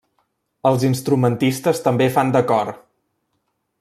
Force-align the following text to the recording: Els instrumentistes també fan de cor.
Els 0.69 0.85
instrumentistes 0.87 1.83
també 1.89 2.07
fan 2.17 2.33
de 2.37 2.43
cor. 2.53 2.73